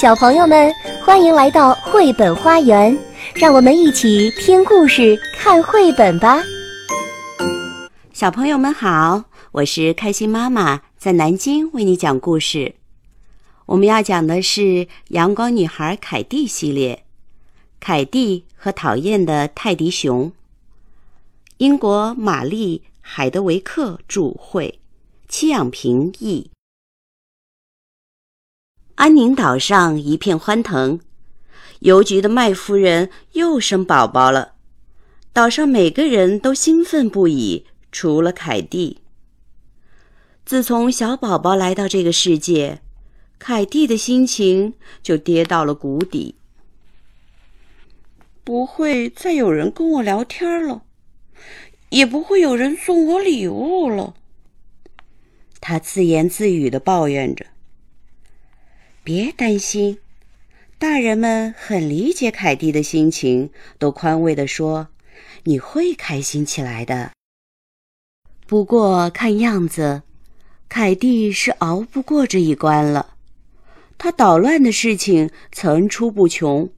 [0.00, 0.72] 小朋友们，
[1.04, 2.96] 欢迎来到绘本花园，
[3.34, 6.40] 让我们一起听故事、看绘本吧。
[8.12, 12.76] 小朋友们好，我是开心妈妈，在南京为你讲故事。
[13.66, 14.60] 我们要讲的是
[15.08, 16.94] 《阳光女孩凯蒂》系列，
[17.80, 20.26] 《凯蒂和讨厌的泰迪熊》。
[21.56, 24.78] 英国玛丽·海德维克著，绘，
[25.28, 26.48] 戚养平译。
[28.98, 30.98] 安宁岛上一片欢腾，
[31.80, 34.54] 邮局的麦夫人又生宝宝了。
[35.32, 38.98] 岛上每个人都兴奋不已，除了凯蒂。
[40.44, 42.80] 自从小宝宝来到这个世界，
[43.38, 46.34] 凯蒂的心情就跌到了谷底。
[48.42, 50.82] 不会再有人跟我聊天了，
[51.90, 54.14] 也不会有人送我礼物了。
[55.60, 57.46] 他自言自语的抱怨着。
[59.08, 60.00] 别担心，
[60.78, 64.88] 大人们很理解凯蒂的心情，都宽慰地说
[65.44, 67.12] ：“你会开心起来的。”
[68.46, 70.02] 不过看样子，
[70.68, 73.14] 凯蒂是熬不过这一关了。
[73.96, 76.68] 他捣乱的事情层出不穷，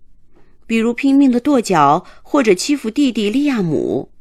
[0.69, 4.13] 比如拼命的跺脚或者欺负弟弟利亚姆。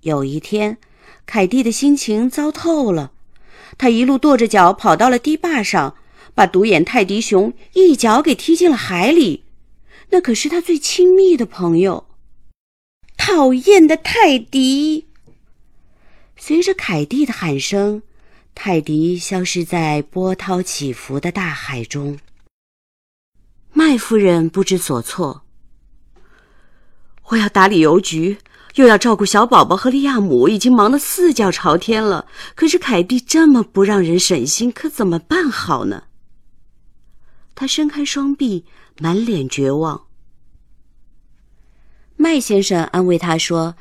[0.00, 0.78] 有一天，
[1.24, 3.12] 凯蒂的心情糟透了，
[3.78, 5.94] 他一路跺着脚跑到了堤坝上。
[6.38, 9.42] 把独眼泰迪熊一脚给踢进了海里，
[10.10, 12.06] 那可是他最亲密的朋友。
[13.16, 15.08] 讨厌的泰迪！
[16.36, 18.02] 随着凯蒂的喊声，
[18.54, 22.20] 泰迪消失在波涛起伏的大海中。
[23.72, 25.42] 麦夫人不知所措。
[27.30, 28.38] 我要打理邮局，
[28.76, 32.28] 又要照顾小宝宝和利亚姆，已经忙得四脚朝天了。
[32.54, 36.04] 可是凯蒂这么不让人省心，可怎么办好呢？
[37.58, 38.64] 他伸开双臂，
[39.00, 40.06] 满脸绝望。
[42.16, 43.74] 麦先生安慰他说：“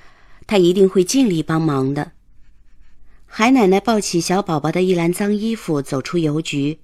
[0.47, 2.13] 他一定会尽力帮忙的。”
[3.27, 6.79] 海奶奶抱起小宝宝的一篮脏衣服，走出邮局。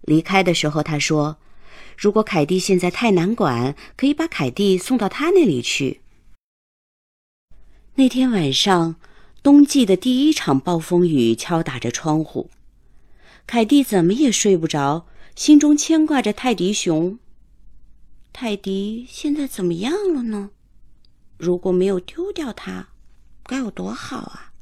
[0.00, 1.36] 离开的时候，他说
[1.96, 6.00] ：“如果凯蒂现在太难管，可以把凯蒂送到他那里去。”
[7.94, 8.96] 那天晚上，
[9.40, 12.50] 冬季的第一场暴风雨敲打着窗户，
[13.46, 15.06] 凯蒂怎么也睡不着。
[15.38, 17.16] 心中牵挂着泰迪熊。
[18.32, 20.50] 泰迪现在怎么样了呢？
[21.36, 22.88] 如果没有丢掉它，
[23.44, 24.52] 该有多好啊！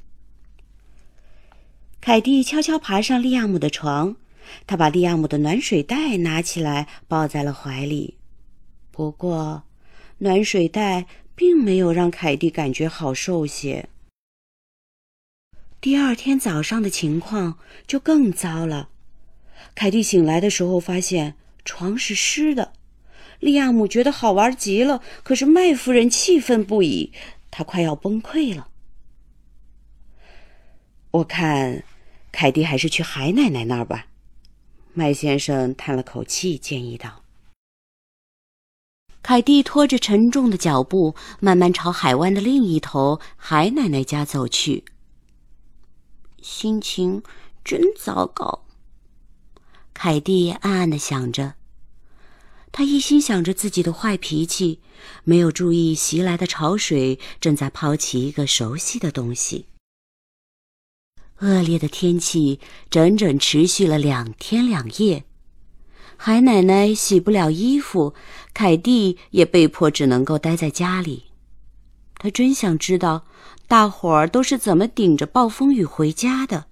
[1.98, 4.16] 凯蒂悄悄爬上利亚姆的床，
[4.66, 8.18] 他把利亚姆的暖水袋拿起来抱在了怀里。
[8.90, 9.62] 不过，
[10.18, 13.88] 暖水袋并没有让凯蒂感觉好受些。
[15.80, 18.90] 第二天早上的情况就更糟了。
[19.74, 21.34] 凯蒂醒来的时候，发现
[21.64, 22.72] 床是湿的。
[23.40, 27.12] 利亚姆觉得好玩极了，可是麦夫人气愤不已，
[27.50, 28.68] 她快要崩溃了。
[31.10, 31.84] 我看，
[32.32, 34.06] 凯蒂还是去海奶奶那儿吧。
[34.94, 37.22] 麦先生叹了口气，建议道。
[39.22, 44.84] 凯蒂拖着沉重的脚步，慢慢朝海湾的另一头海奶奶家走去。
[46.40, 47.22] 心情
[47.64, 48.65] 真糟糕。
[49.98, 51.54] 凯蒂暗暗的想着，
[52.70, 54.80] 他一心想着自己的坏脾气，
[55.24, 59.64] 没有注意袭来的潮水正在抛弃一个熟悉的东西。
[61.40, 65.24] 恶劣的天气整整持续了两天两夜，
[66.18, 68.12] 海奶奶洗不了衣服，
[68.52, 71.24] 凯蒂也被迫只能够待在家里。
[72.18, 73.24] 他真想知道，
[73.66, 76.66] 大伙儿都是怎么顶着暴风雨回家的。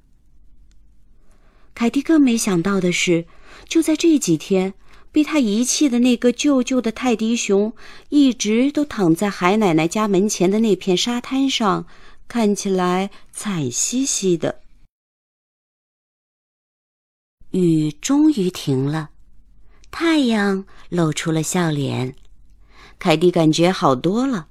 [1.85, 3.27] 凯蒂更没想到的是，
[3.69, 4.73] 就在这几天，
[5.13, 7.75] 被他遗弃的那个旧旧的泰迪熊，
[8.09, 11.87] 一直都躺在海奶奶家门前的那片沙滩上，
[12.27, 14.63] 看起来惨兮兮的。
[17.51, 19.11] 雨终于停了，
[19.91, 22.17] 太阳露出了笑脸，
[22.99, 24.49] 凯蒂感觉好多了。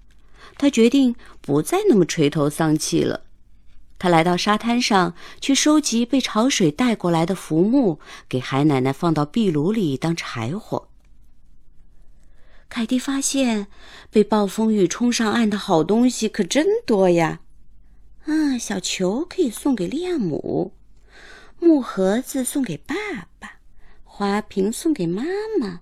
[0.59, 3.21] 他决定不再那么垂头丧气了。
[4.03, 10.89] 他来到沙滩上，去收集被潮水带过来的浮木，给海奶奶放到壁炉里当柴火。
[12.67, 13.67] 凯蒂发现，
[14.11, 17.39] 被暴风雨冲上岸的好东西可真多呀！
[18.25, 20.73] 啊，小球可以送给利亚姆，
[21.61, 22.93] 木盒子送给爸
[23.39, 23.59] 爸，
[24.03, 25.23] 花瓶送给妈
[25.61, 25.79] 妈，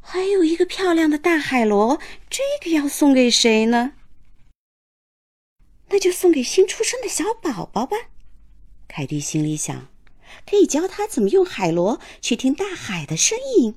[0.00, 2.00] 还有一个漂亮的大海螺，
[2.30, 3.92] 这个要送给谁呢？
[5.88, 7.96] 那就送给新出生的小宝宝吧，
[8.88, 9.88] 凯蒂心里想，
[10.48, 13.76] 可以教他怎么用海螺去听大海的声音。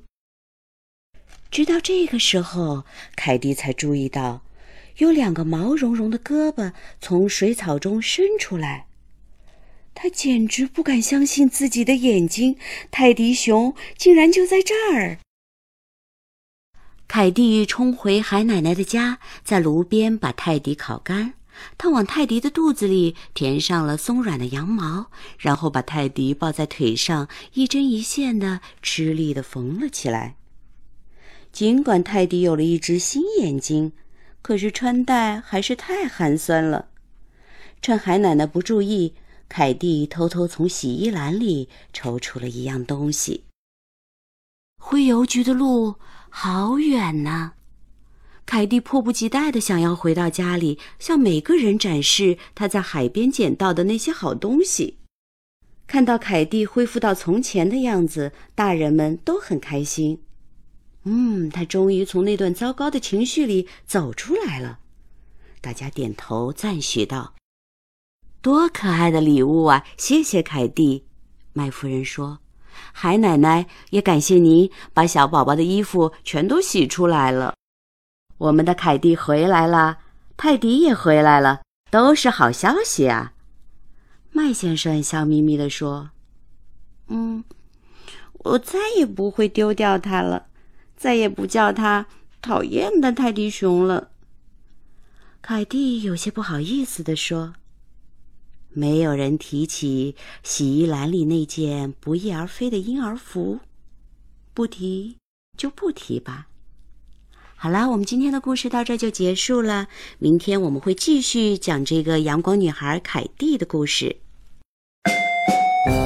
[1.50, 4.44] 直到这个时候，凯蒂才注意到，
[4.98, 8.88] 有两个毛茸茸的胳膊从水草中伸出来。
[9.94, 12.58] 他简直不敢相信自己的眼睛，
[12.92, 15.18] 泰迪熊竟然就在这儿。
[17.08, 21.34] 凯蒂冲回海奶奶的家，在炉边把泰迪烤干。
[21.78, 25.08] 他往泰迪的肚子里填上了松软的羊毛，
[25.38, 30.36] 然后把泰迪抱在腿上，一针一线的吃力的缝了起来。
[31.52, 33.94] 尽管泰迪有了一只新眼睛，
[34.42, 36.90] 可是穿戴还是太寒酸了。
[37.82, 39.14] 趁海奶奶不注意，
[39.50, 43.46] 凯蒂偷偷从洗衣篮里抽出了一样东西。
[44.80, 45.96] 回邮局的路
[46.30, 47.54] 好远呐！
[48.48, 55.00] 凯蒂迫不及待的想要回到家里，向每个人展示他在海边捡到的那些好东西。
[55.86, 60.24] 看到凯蒂恢复到从前的样子，大人们都很开心。
[61.04, 64.80] 嗯，他终于从那段糟糕的情绪里走出来了。
[65.60, 67.34] 大家点头赞许道
[68.42, 69.86] ：“多可爱的礼物啊！
[69.98, 71.04] 谢谢凯蒂。”
[71.52, 72.40] 麦夫人说
[72.94, 77.57] ：“海奶奶也感谢您把小宝宝的衣服全都洗出来了。
[78.38, 80.00] 我们的凯蒂回来了，
[80.36, 83.34] 泰迪也回来了，都是好消息啊！”
[84.32, 86.12] 麦先生笑眯眯地说
[87.08, 87.44] ：“嗯，
[88.34, 90.48] 我再也不会丢掉它了。”
[90.98, 92.08] 再也不叫它
[92.42, 94.10] 讨厌的泰迪熊了。
[95.44, 97.54] 凯蒂有些不好意思地说
[98.74, 103.60] ：“没有人提起洗衣篮里那件不翼而飞的婴儿服，
[104.56, 105.18] 不提
[105.56, 106.48] 就不提吧。”
[107.60, 109.88] 好啦，我们今天的故事到这就结束了。
[110.20, 114.18] 明天我们会继续讲这个阳光女孩凯蒂的故事。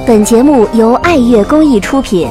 [0.06, 2.26] 本节目由爱乐公益出品。